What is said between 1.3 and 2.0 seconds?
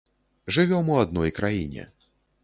краіне.